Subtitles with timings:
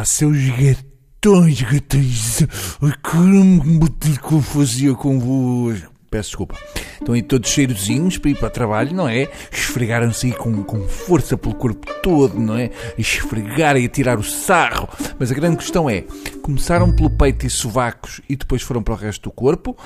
[0.00, 2.38] Olá, seus gatões, gatões.
[4.22, 5.92] Que eu fazia convosco.
[6.10, 6.56] Peço desculpa.
[6.98, 9.28] Estão aí todos cheirosinhos para ir para o trabalho, não é?
[9.52, 12.70] Esfregaram-se aí com, com força pelo corpo todo, não é?
[12.96, 14.88] Esfregar e tirar o sarro.
[15.18, 16.04] Mas a grande questão é:
[16.40, 19.76] começaram pelo peito e sovacos e depois foram para o resto do corpo?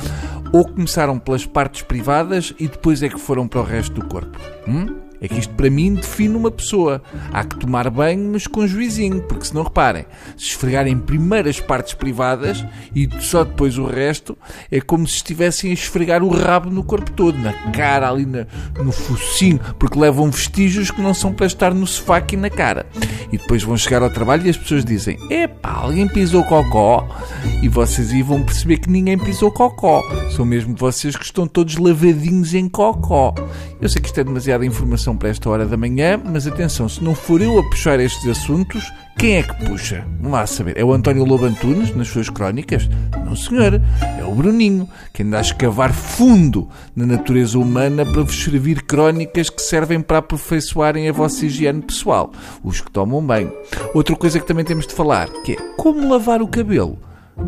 [0.52, 4.38] Ou começaram pelas partes privadas e depois é que foram para o resto do corpo?
[4.68, 5.03] Hum?
[5.20, 7.02] É que isto para mim define uma pessoa.
[7.32, 10.04] Há que tomar banho, mas com juizinho, porque se não reparem,
[10.36, 12.64] se esfregarem primeiro as partes privadas
[12.94, 14.36] e só depois o resto,
[14.70, 18.46] é como se estivessem a esfregar o rabo no corpo todo, na cara, ali na,
[18.82, 22.86] no focinho, porque levam vestígios que não são para estar no sofá aqui na cara.
[23.34, 27.04] E depois vão chegar ao trabalho e as pessoas dizem: Epá, alguém pisou cocó?
[27.60, 30.04] E vocês aí vão perceber que ninguém pisou cocó.
[30.30, 33.34] São mesmo vocês que estão todos lavadinhos em cocó.
[33.80, 37.02] Eu sei que isto é demasiada informação para esta hora da manhã, mas atenção, se
[37.02, 38.84] não for eu a puxar estes assuntos,
[39.18, 40.06] quem é que puxa?
[40.18, 40.78] Vamos lá saber.
[40.78, 42.88] É o António Lobo Antunes, nas suas crónicas?
[43.34, 43.82] Não, senhor.
[44.16, 49.50] É o Bruninho, que anda a escavar fundo na natureza humana para vos servir crónicas
[49.50, 52.30] que servem para aperfeiçoarem a vossa higiene pessoal.
[52.62, 53.52] Os que tomam bem.
[53.92, 56.96] Outra coisa que também temos de falar, que é como lavar o cabelo.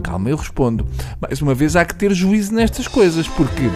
[0.03, 0.85] Calma, eu respondo.
[1.21, 3.71] Mais uma vez, há que ter juízo nestas coisas, porque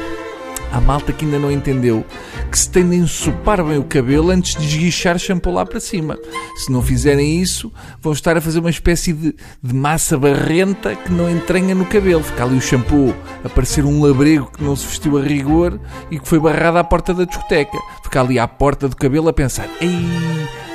[0.73, 2.05] Há malta que ainda não entendeu
[2.51, 6.19] que se tem de ensopar bem o cabelo antes de esguichar shampoo lá para cima.
[6.57, 11.13] Se não fizerem isso, vão estar a fazer uma espécie de, de massa barrenta que
[11.13, 12.23] não entranha no cabelo.
[12.23, 16.19] Fica ali o shampoo a parecer um labrego que não se vestiu a rigor e
[16.19, 17.79] que foi barrado à porta da discoteca.
[18.03, 19.91] Fica ali à porta do cabelo a pensar: Ei,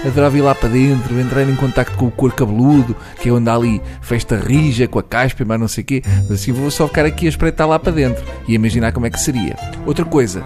[0.05, 3.49] adorava ir lá para dentro, entrar em contacto com o couro cabeludo, que é onde
[3.49, 6.03] há ali festa rija, com a caspa, mas não sei o quê.
[6.05, 9.09] Mas assim vou só ficar aqui a espreitar lá para dentro e imaginar como é
[9.09, 9.55] que seria.
[9.85, 10.43] Outra coisa,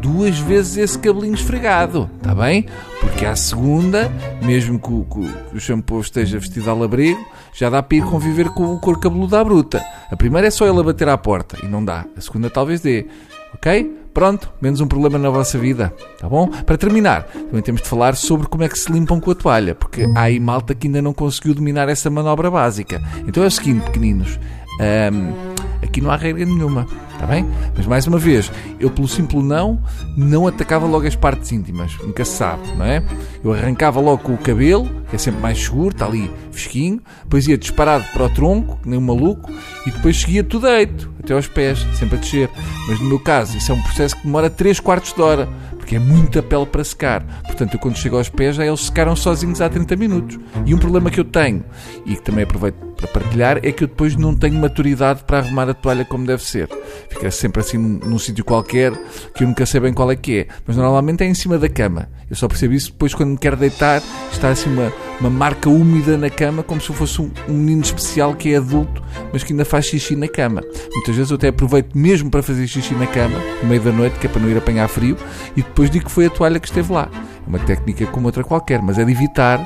[0.00, 2.66] duas vezes esse cabelinho esfregado, está bem?
[3.00, 4.10] Porque à segunda,
[4.42, 7.24] mesmo que o, que o shampoo esteja vestido a labrego,
[7.54, 9.84] já dá para ir conviver com o couro cabeludo à bruta.
[10.10, 12.04] A primeira é só ele a bater à porta e não dá.
[12.16, 13.06] A segunda talvez dê.
[13.54, 13.98] Ok?
[14.12, 16.46] Pronto, menos um problema na vossa vida, tá bom?
[16.46, 19.74] Para terminar, também temos de falar sobre como é que se limpam com a toalha,
[19.74, 23.00] porque há aí malta que ainda não conseguiu dominar essa manobra básica.
[23.26, 24.38] Então é o seguinte, pequeninos,
[24.78, 25.51] um,
[25.92, 26.86] aqui não há regra nenhuma,
[27.18, 27.46] tá bem?
[27.76, 29.78] Mas mais uma vez, eu pelo simples não,
[30.16, 33.04] não atacava logo as partes íntimas, nunca se sabe, não é?
[33.44, 37.46] Eu arrancava logo com o cabelo, que é sempre mais seguro, está ali fresquinho, depois
[37.46, 39.52] ia disparado para o tronco, nem um maluco,
[39.86, 42.48] e depois seguia tudo deito, até aos pés, sempre a descer.
[42.88, 45.46] Mas no meu caso, isso é um processo que demora 3 quartos de hora,
[45.92, 47.22] porque é muita pele para secar.
[47.42, 50.38] Portanto, eu quando chego aos pés, já eles secaram sozinhos há 30 minutos.
[50.64, 51.62] E um problema que eu tenho,
[52.06, 55.68] e que também aproveito para partilhar, é que eu depois não tenho maturidade para arrumar
[55.68, 56.68] a toalha como deve ser.
[57.10, 58.92] Fica sempre assim num, num sítio qualquer,
[59.34, 60.46] que eu nunca sei bem qual é que é.
[60.66, 62.08] Mas normalmente é em cima da cama.
[62.30, 64.90] Eu só percebo isso depois quando me quero deitar, está assim uma,
[65.22, 69.00] uma marca úmida na cama, como se fosse um, um menino especial que é adulto,
[69.32, 70.62] mas que ainda faz xixi na cama.
[70.92, 74.18] Muitas vezes eu até aproveito mesmo para fazer xixi na cama, no meio da noite,
[74.18, 75.16] que é para não ir apanhar frio,
[75.56, 77.08] e depois digo que foi a toalha que esteve lá.
[77.14, 79.64] É uma técnica como outra qualquer, mas é de evitar,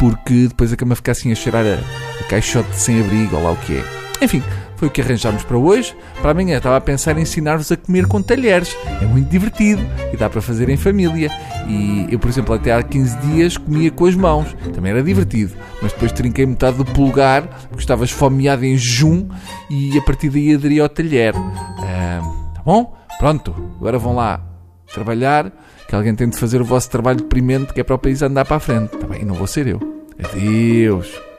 [0.00, 3.52] porque depois a cama fica assim a cheirar a, a caixote sem abrigo, ou lá
[3.52, 3.84] o que é.
[4.20, 4.42] Enfim,
[4.80, 5.94] foi o que arranjámos para hoje.
[6.22, 8.74] Para amanhã estava a pensar em ensinar-vos a comer com talheres.
[9.02, 11.30] É muito divertido e dá para fazer em família.
[11.68, 14.56] E eu, por exemplo, até há 15 dias comia com as mãos.
[14.72, 15.52] Também era divertido.
[15.82, 19.28] Mas depois trinquei metade do polegar, porque estava esfomeado em jejum
[19.68, 21.34] e a partir daí aderi ao talher.
[21.36, 22.22] Ah,
[22.54, 22.96] tá bom?
[23.18, 23.54] Pronto.
[23.78, 24.40] Agora vão lá
[24.94, 25.52] trabalhar,
[25.86, 28.46] que alguém tem de fazer o vosso trabalho deprimente, que é para o país andar
[28.46, 28.96] para a frente.
[28.96, 29.20] Tá bem?
[29.20, 29.78] E não vou ser eu.
[30.24, 31.29] Adeus.